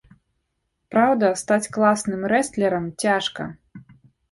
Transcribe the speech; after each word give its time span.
Праўда, 0.95 1.29
стаць 1.43 1.71
класным 1.77 2.21
рэстлерам 2.33 2.91
цяжка. 3.07 3.49